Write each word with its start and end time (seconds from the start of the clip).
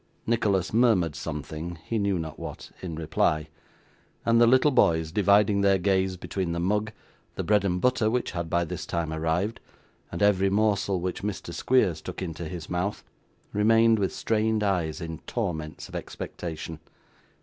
Nicholas 0.25 0.73
murmured 0.73 1.15
something 1.15 1.77
he 1.85 1.99
knew 1.99 2.17
not 2.17 2.39
what 2.39 2.71
in 2.81 2.95
reply; 2.95 3.49
and 4.25 4.41
the 4.41 4.47
little 4.47 4.71
boys, 4.71 5.11
dividing 5.11 5.61
their 5.61 5.77
gaze 5.77 6.17
between 6.17 6.53
the 6.53 6.59
mug, 6.59 6.91
the 7.35 7.43
bread 7.43 7.63
and 7.63 7.79
butter 7.81 8.09
(which 8.09 8.31
had 8.31 8.49
by 8.49 8.65
this 8.65 8.87
time 8.87 9.13
arrived), 9.13 9.59
and 10.11 10.23
every 10.23 10.49
morsel 10.49 10.99
which 10.99 11.21
Mr. 11.21 11.53
Squeers 11.53 12.01
took 12.01 12.19
into 12.19 12.45
his 12.49 12.67
mouth, 12.67 13.03
remained 13.53 13.99
with 13.99 14.11
strained 14.11 14.63
eyes 14.63 15.01
in 15.01 15.19
torments 15.27 15.87
of 15.87 15.95
expectation. 15.95 16.79